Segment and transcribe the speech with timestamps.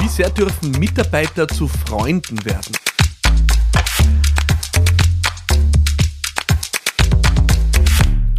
[0.00, 2.72] Wie sehr dürfen Mitarbeiter zu Freunden werden?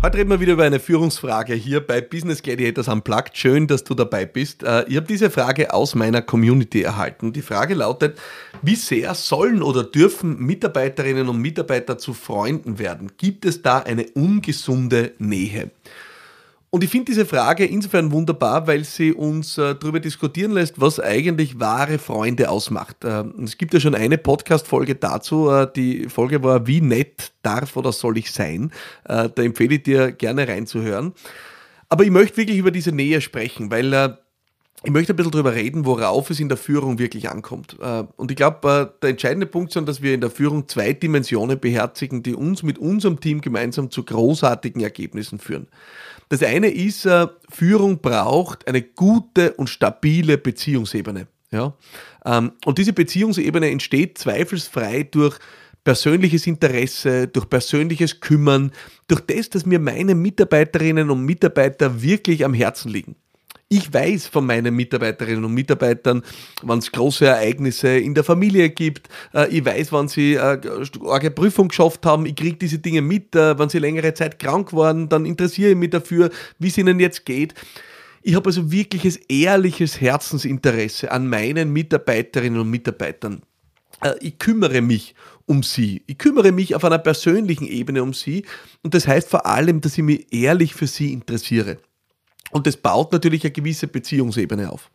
[0.01, 3.37] Heute reden wir wieder über eine Führungsfrage hier bei Business Gladiators Unplugged.
[3.37, 4.63] Schön, dass du dabei bist.
[4.63, 7.33] Äh, ich habe diese Frage aus meiner Community erhalten.
[7.33, 8.17] Die Frage lautet,
[8.61, 13.11] wie sehr sollen oder dürfen Mitarbeiterinnen und Mitarbeiter zu Freunden werden?
[13.17, 15.71] Gibt es da eine ungesunde Nähe?
[16.71, 20.99] Und ich finde diese Frage insofern wunderbar, weil sie uns äh, darüber diskutieren lässt, was
[20.99, 23.03] eigentlich wahre Freunde ausmacht.
[23.03, 25.49] Äh, es gibt ja schon eine Podcast-Folge dazu.
[25.49, 28.71] Äh, die Folge war, wie nett darf oder soll ich sein?
[29.05, 31.13] Äh, da empfehle ich dir gerne reinzuhören.
[31.89, 34.09] Aber ich möchte wirklich über diese Nähe sprechen, weil äh,
[34.83, 37.75] ich möchte ein bisschen darüber reden, worauf es in der Führung wirklich ankommt.
[37.81, 41.59] Äh, und ich glaube, der entscheidende Punkt ist, dass wir in der Führung zwei Dimensionen
[41.59, 45.67] beherzigen, die uns mit unserem Team gemeinsam zu großartigen Ergebnissen führen.
[46.29, 51.27] Das eine ist, äh, Führung braucht eine gute und stabile Beziehungsebene.
[52.25, 55.39] Ähm, und diese Beziehungsebene entsteht zweifelsfrei durch
[55.83, 58.71] persönliches Interesse, durch persönliches Kümmern,
[59.07, 63.15] durch das, dass mir meine Mitarbeiterinnen und Mitarbeiter wirklich am Herzen liegen.
[63.71, 66.23] Ich weiß von meinen Mitarbeiterinnen und Mitarbeitern,
[66.63, 69.09] wann es große Ereignisse in der Familie gibt.
[69.31, 70.59] Äh, ich weiß, wann sie äh,
[71.07, 72.25] eine Prüfung geschafft haben.
[72.25, 73.35] Ich kriege diese Dinge mit.
[73.35, 76.99] Äh, wenn sie längere Zeit krank waren, dann interessiere ich mich dafür, wie es ihnen
[76.99, 77.53] jetzt geht.
[78.23, 83.43] Ich habe also wirkliches, ehrliches Herzensinteresse an meinen Mitarbeiterinnen und Mitarbeitern.
[84.21, 85.13] Ich kümmere mich
[85.45, 86.01] um sie.
[86.07, 88.45] Ich kümmere mich auf einer persönlichen Ebene um sie.
[88.81, 91.77] Und das heißt vor allem, dass ich mich ehrlich für sie interessiere.
[92.51, 94.89] Und das baut natürlich eine gewisse Beziehungsebene auf.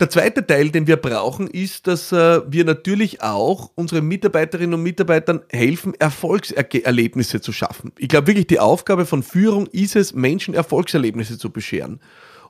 [0.00, 4.82] Der zweite Teil, den wir brauchen, ist, dass äh, wir natürlich auch unseren Mitarbeiterinnen und
[4.82, 7.92] Mitarbeitern helfen, Erfolgserlebnisse zu schaffen.
[7.98, 12.00] Ich glaube wirklich, die Aufgabe von Führung ist es, Menschen Erfolgserlebnisse zu bescheren.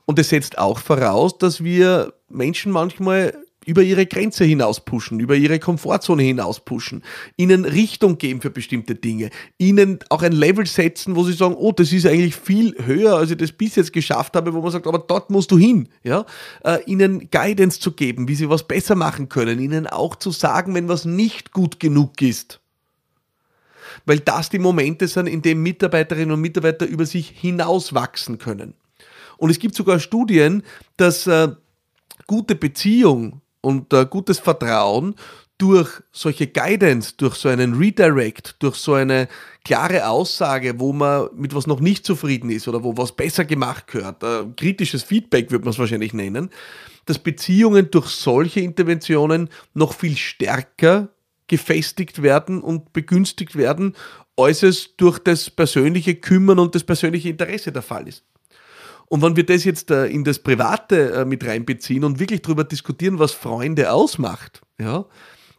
[0.05, 3.33] Und es setzt auch voraus, dass wir Menschen manchmal
[3.65, 7.03] über ihre Grenze hinaus pushen, über ihre Komfortzone hinaus pushen,
[7.37, 11.71] ihnen Richtung geben für bestimmte Dinge, ihnen auch ein Level setzen, wo sie sagen, oh,
[11.71, 14.87] das ist eigentlich viel höher, als ich das bis jetzt geschafft habe, wo man sagt,
[14.87, 16.25] aber dort musst du hin, ja,
[16.63, 20.73] äh, ihnen Guidance zu geben, wie sie was besser machen können, ihnen auch zu sagen,
[20.75, 22.59] wenn was nicht gut genug ist.
[24.05, 28.73] Weil das die Momente sind, in denen Mitarbeiterinnen und Mitarbeiter über sich hinauswachsen können.
[29.37, 30.63] Und es gibt sogar Studien,
[30.97, 31.49] dass äh,
[32.27, 35.15] gute Beziehung und äh, gutes Vertrauen
[35.57, 39.27] durch solche Guidance, durch so einen Redirect, durch so eine
[39.63, 43.87] klare Aussage, wo man mit was noch nicht zufrieden ist oder wo was besser gemacht
[43.87, 46.49] gehört, äh, kritisches Feedback würde man es wahrscheinlich nennen,
[47.05, 51.09] dass Beziehungen durch solche Interventionen noch viel stärker
[51.47, 53.95] gefestigt werden und begünstigt werden,
[54.35, 58.23] als es durch das persönliche Kümmern und das persönliche Interesse der Fall ist.
[59.07, 62.63] Und wenn wir das jetzt äh, in das Private äh, mit reinbeziehen und wirklich darüber
[62.63, 65.05] diskutieren, was Freunde ausmacht, ja,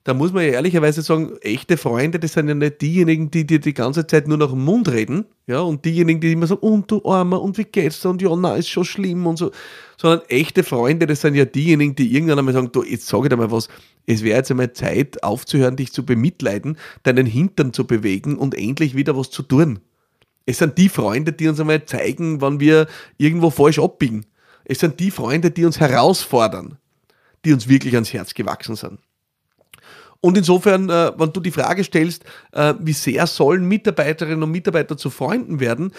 [0.04, 3.58] da muss man ja ehrlicherweise sagen, echte Freunde, das sind ja nicht diejenigen, die dir
[3.58, 6.90] die ganze Zeit nur nach dem Mund reden, ja, und diejenigen, die immer sagen, und
[6.90, 9.50] du Armer, und wie geht's dir, und ja, na, ist schon schlimm und so,
[9.96, 13.28] sondern echte Freunde, das sind ja diejenigen, die irgendwann einmal sagen, du, jetzt sage ich
[13.30, 13.68] dir mal was,
[14.06, 18.94] es wäre jetzt einmal Zeit, aufzuhören, dich zu bemitleiden, deinen Hintern zu bewegen und endlich
[18.94, 19.80] wieder was zu tun.
[20.46, 24.26] Es sind die Freunde, die uns einmal zeigen, wann wir irgendwo falsch abbiegen.
[24.64, 26.78] Es sind die Freunde, die uns herausfordern,
[27.44, 28.98] die uns wirklich ans Herz gewachsen sind.
[30.20, 34.96] Und insofern, äh, wenn du die Frage stellst, äh, wie sehr sollen Mitarbeiterinnen und Mitarbeiter
[34.96, 35.92] zu Freunden werden,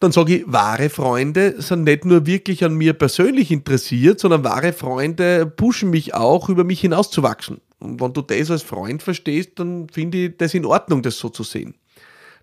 [0.00, 4.72] dann sage ich, wahre Freunde sind nicht nur wirklich an mir persönlich interessiert, sondern wahre
[4.72, 7.60] Freunde pushen mich auch, über mich hinauszuwachsen.
[7.78, 11.28] Und wenn du das als Freund verstehst, dann finde ich das in Ordnung, das so
[11.28, 11.74] zu sehen.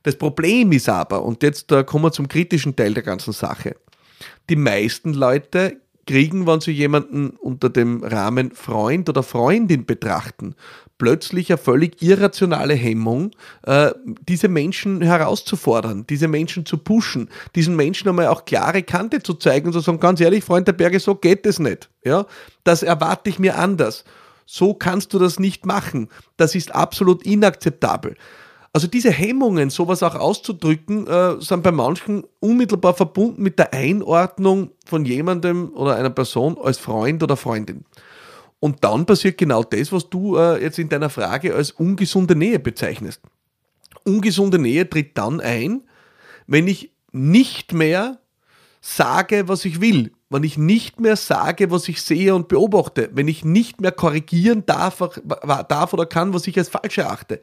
[0.06, 3.76] Das Problem ist aber, und jetzt da kommen wir zum kritischen Teil der ganzen Sache,
[4.52, 10.54] die meisten Leute kriegen, wenn sie jemanden unter dem Rahmen Freund oder Freundin betrachten,
[11.00, 13.32] plötzlich eine völlig irrationale Hemmung,
[13.64, 13.94] äh,
[14.30, 19.66] diese Menschen herauszufordern, diese Menschen zu pushen, diesen Menschen einmal auch klare Kante zu zeigen
[19.66, 21.90] und zu sagen, ganz ehrlich, Freund der Berge, so geht es nicht.
[22.04, 22.28] Ja?
[22.64, 24.06] Das erwarte ich mir anders.
[24.46, 26.10] So kannst du das nicht machen.
[26.38, 28.16] Das ist absolut inakzeptabel.
[28.76, 34.72] Also diese Hemmungen, sowas auch auszudrücken, äh, sind bei manchen unmittelbar verbunden mit der Einordnung
[34.86, 37.86] von jemandem oder einer Person als Freund oder Freundin.
[38.60, 42.60] Und dann passiert genau das, was du äh, jetzt in deiner Frage als ungesunde Nähe
[42.60, 43.22] bezeichnest.
[44.04, 45.84] Ungesunde Nähe tritt dann ein,
[46.46, 48.20] wenn ich nicht mehr
[48.82, 53.30] sage, was ich will, wenn ich nicht mehr sage, was ich sehe und beobachte, wenn
[53.30, 54.98] ich nicht mehr korrigieren darf,
[55.70, 57.40] darf oder kann, was ich als falsch erachte.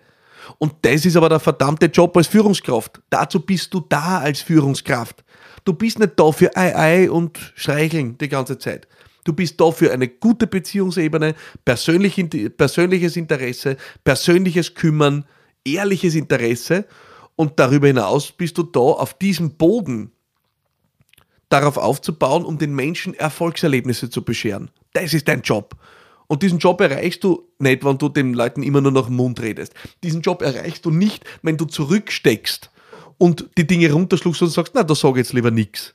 [0.58, 3.00] Und das ist aber der verdammte Job als Führungskraft.
[3.10, 5.24] Dazu bist du da als Führungskraft.
[5.64, 8.88] Du bist nicht da für Ei Ei und Streicheln die ganze Zeit.
[9.24, 11.34] Du bist da für eine gute Beziehungsebene,
[11.64, 12.20] persönlich,
[12.56, 15.24] persönliches Interesse, persönliches Kümmern,
[15.64, 16.86] ehrliches Interesse
[17.36, 20.12] und darüber hinaus bist du da auf diesem Boden
[21.48, 24.70] darauf aufzubauen, um den Menschen Erfolgserlebnisse zu bescheren.
[24.92, 25.76] Das ist dein Job.
[26.32, 29.42] Und diesen Job erreichst du nicht, wenn du den Leuten immer nur nach dem Mund
[29.42, 29.74] redest.
[30.02, 32.70] Diesen Job erreichst du nicht, wenn du zurücksteckst
[33.18, 35.94] und die Dinge runterschluckst und sagst, na, da sag ich jetzt lieber nichts.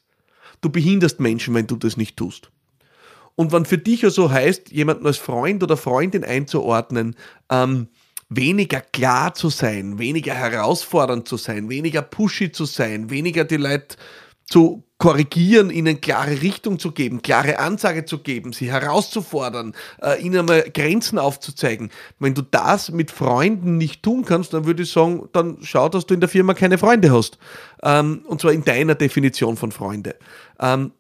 [0.61, 2.51] Du behinderst Menschen, wenn du das nicht tust.
[3.33, 7.15] Und wenn für dich also heißt, jemanden als Freund oder Freundin einzuordnen,
[7.49, 7.87] ähm,
[8.29, 13.97] weniger klar zu sein, weniger herausfordernd zu sein, weniger pushy zu sein, weniger die Leute
[14.47, 20.45] zu korrigieren, ihnen klare Richtung zu geben, klare Ansage zu geben, sie herauszufordern, äh, ihnen
[20.45, 21.91] mal Grenzen aufzuzeigen.
[22.17, 26.07] Wenn du das mit Freunden nicht tun kannst, dann würde ich sagen, dann schau, dass
[26.07, 27.37] du in der Firma keine Freunde hast.
[27.83, 30.15] Ähm, und zwar in deiner Definition von Freunde.
[30.59, 30.91] Ähm,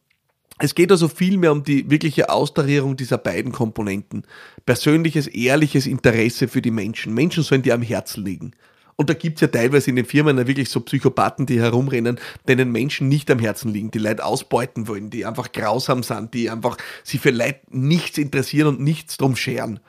[0.59, 4.23] es geht also vielmehr um die wirkliche Austarierung dieser beiden Komponenten.
[4.65, 7.13] Persönliches, ehrliches Interesse für die Menschen.
[7.13, 8.51] Menschen sollen dir am Herzen liegen.
[8.99, 12.71] Und da gibt's ja teilweise in den Firmen ja wirklich so Psychopathen, die herumrennen, denen
[12.71, 16.77] Menschen nicht am Herzen liegen, die Leute ausbeuten wollen, die einfach grausam sind, die einfach
[17.03, 19.79] sich für Leute nichts interessieren und nichts drum scheren.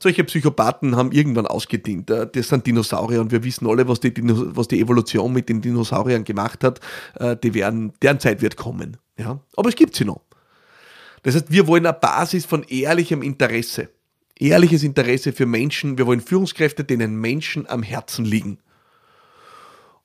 [0.00, 2.10] Solche Psychopathen haben irgendwann ausgedient.
[2.10, 5.60] Äh, das sind Dinosaurier und wir wissen alle, was die, was die Evolution mit den
[5.60, 6.80] Dinosauriern gemacht hat.
[7.20, 8.96] Äh, die werden, deren Zeit wird kommen.
[9.16, 9.40] Ja?
[9.56, 10.22] Aber es gibt sie noch.
[11.22, 13.90] Das heißt, wir wollen eine Basis von ehrlichem Interesse
[14.40, 15.98] ehrliches Interesse für Menschen.
[15.98, 18.58] Wir wollen Führungskräfte, denen Menschen am Herzen liegen.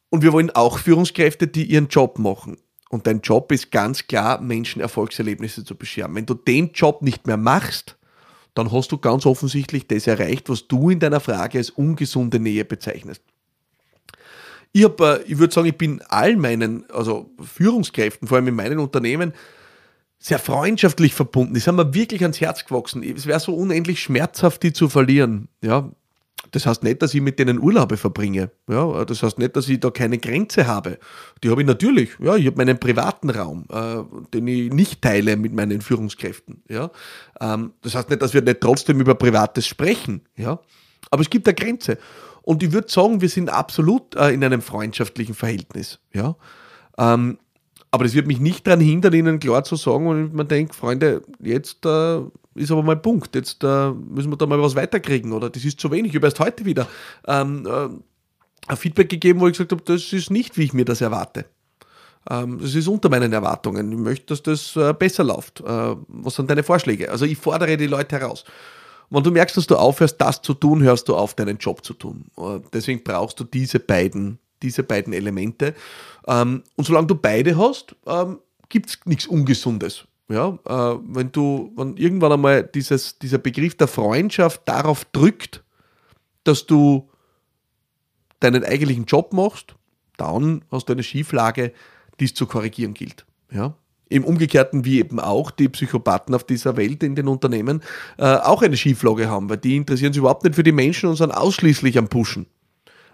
[0.09, 2.57] Und wir wollen auch Führungskräfte, die ihren Job machen.
[2.89, 6.13] Und dein Job ist ganz klar, Menschen Erfolgserlebnisse zu bescheren.
[6.13, 7.97] Wenn du den Job nicht mehr machst,
[8.53, 12.65] dann hast du ganz offensichtlich das erreicht, was du in deiner Frage als ungesunde Nähe
[12.65, 13.23] bezeichnest.
[14.71, 18.79] Ich, äh, ich würde sagen, ich bin all meinen, also Führungskräften, vor allem in meinen
[18.79, 19.33] Unternehmen,
[20.23, 21.53] sehr freundschaftlich verbunden.
[21.53, 23.03] Die sind mir wirklich ans Herz gewachsen.
[23.03, 25.49] Es wäre so unendlich schmerzhaft, die zu verlieren.
[25.61, 25.91] Ja,
[26.51, 28.49] das heißt nicht, dass ich mit denen Urlaube verbringe.
[28.69, 30.97] Ja, das heißt nicht, dass ich da keine Grenze habe.
[31.43, 32.11] Die habe ich natürlich.
[32.19, 33.97] Ja, ich habe meinen privaten Raum, äh,
[34.33, 36.63] den ich nicht teile mit meinen Führungskräften.
[36.69, 36.91] Ja,
[37.41, 40.21] ähm, das heißt nicht, dass wir nicht trotzdem über Privates sprechen.
[40.37, 40.57] Ja,
[41.11, 41.97] aber es gibt eine Grenze.
[42.43, 45.99] Und ich würde sagen, wir sind absolut äh, in einem freundschaftlichen Verhältnis.
[46.13, 46.37] Ja,
[46.97, 47.39] ähm,
[47.93, 51.21] aber das wird mich nicht daran hindern, ihnen klar zu sagen, wenn man denkt, Freunde,
[51.39, 52.21] jetzt äh,
[52.55, 55.79] ist aber mal Punkt, jetzt äh, müssen wir da mal was weiterkriegen oder das ist
[55.79, 56.09] zu wenig.
[56.09, 56.87] Ich habe erst heute wieder
[57.27, 57.89] ähm, äh,
[58.67, 61.45] ein Feedback gegeben, wo ich gesagt habe, das ist nicht, wie ich mir das erwarte.
[62.27, 63.91] Ähm, das ist unter meinen Erwartungen.
[63.91, 65.59] Ich möchte, dass das äh, besser läuft.
[65.59, 67.11] Äh, was sind deine Vorschläge?
[67.11, 68.43] Also ich fordere die Leute heraus.
[69.11, 71.93] Wenn du merkst, dass du aufhörst, das zu tun, hörst du auf, deinen Job zu
[71.93, 72.25] tun.
[72.39, 75.75] Äh, deswegen brauchst du diese beiden diese beiden Elemente.
[76.27, 78.39] Ähm, und solange du beide hast, ähm,
[78.69, 80.05] gibt es nichts Ungesundes.
[80.29, 85.63] Ja, äh, wenn du, wenn irgendwann einmal dieses, dieser Begriff der Freundschaft darauf drückt,
[86.43, 87.09] dass du
[88.39, 89.75] deinen eigentlichen Job machst,
[90.17, 91.73] dann hast du eine Schieflage,
[92.19, 93.25] die es zu korrigieren gilt.
[93.51, 93.75] Ja?
[94.09, 97.81] Im Umgekehrten wie eben auch die Psychopathen auf dieser Welt in den Unternehmen
[98.17, 101.15] äh, auch eine Schieflage haben, weil die interessieren sich überhaupt nicht für die Menschen und
[101.15, 102.45] sind ausschließlich am Pushen.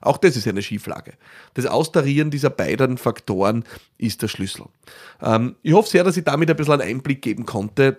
[0.01, 1.13] Auch das ist eine Schieflage.
[1.53, 3.63] Das Austarieren dieser beiden Faktoren
[3.97, 4.65] ist der Schlüssel.
[5.21, 7.97] Ähm, ich hoffe sehr, dass ich damit ein bisschen einen Einblick geben konnte,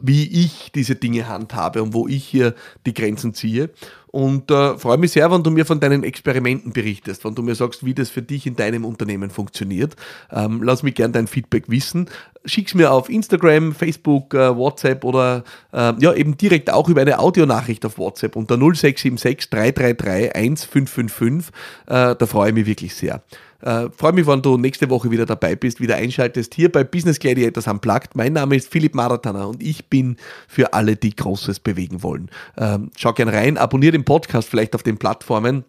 [0.00, 2.54] wie ich diese Dinge handhabe und wo ich hier
[2.86, 3.70] die Grenzen ziehe.
[4.10, 7.54] Und äh, freue mich sehr, wenn du mir von deinen Experimenten berichtest, wenn du mir
[7.54, 9.96] sagst, wie das für dich in deinem Unternehmen funktioniert.
[10.32, 12.08] Ähm, lass mich gerne dein Feedback wissen.
[12.44, 17.18] Schick's mir auf Instagram, Facebook, äh, WhatsApp oder äh, ja, eben direkt auch über eine
[17.18, 21.52] Audionachricht auf WhatsApp unter 0676 333 1555.
[21.86, 23.22] Äh, da freue ich mich wirklich sehr.
[23.62, 27.18] Äh, Freue mich, wenn du nächste Woche wieder dabei bist, wieder einschaltest hier bei Business
[27.18, 28.14] Gladiators Unplugged.
[28.14, 32.30] Mein Name ist Philipp Maratana und ich bin für alle, die Großes bewegen wollen.
[32.56, 35.64] Ähm, schau gern rein, abonniere den Podcast vielleicht auf den Plattformen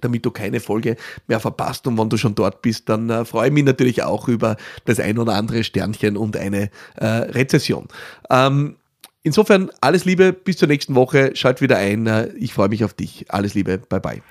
[0.00, 1.86] damit du keine Folge mehr verpasst.
[1.86, 5.00] Und wenn du schon dort bist, dann äh, freue ich mich natürlich auch über das
[5.00, 7.88] ein oder andere Sternchen und eine äh, Rezession.
[8.30, 8.76] Ähm,
[9.22, 11.32] insofern alles Liebe, bis zur nächsten Woche.
[11.34, 12.06] Schalt wieder ein.
[12.06, 13.26] Äh, ich freue mich auf dich.
[13.28, 13.78] Alles Liebe.
[13.78, 14.22] Bye bye.